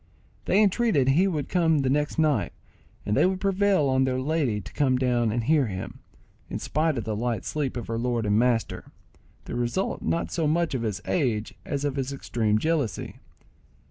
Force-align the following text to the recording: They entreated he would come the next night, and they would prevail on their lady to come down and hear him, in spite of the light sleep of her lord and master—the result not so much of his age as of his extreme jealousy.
They 0.45 0.63
entreated 0.63 1.09
he 1.09 1.27
would 1.27 1.47
come 1.47 1.81
the 1.83 1.89
next 1.91 2.17
night, 2.17 2.53
and 3.05 3.15
they 3.15 3.27
would 3.27 3.39
prevail 3.39 3.87
on 3.87 4.03
their 4.03 4.19
lady 4.19 4.59
to 4.59 4.73
come 4.73 4.97
down 4.97 5.31
and 5.31 5.43
hear 5.43 5.67
him, 5.67 5.99
in 6.49 6.57
spite 6.57 6.97
of 6.97 7.03
the 7.03 7.15
light 7.15 7.45
sleep 7.45 7.77
of 7.77 7.85
her 7.85 7.99
lord 7.99 8.25
and 8.25 8.39
master—the 8.39 9.53
result 9.53 10.01
not 10.01 10.31
so 10.31 10.47
much 10.47 10.73
of 10.73 10.81
his 10.81 11.03
age 11.05 11.53
as 11.65 11.85
of 11.85 11.97
his 11.97 12.11
extreme 12.11 12.57
jealousy. 12.57 13.19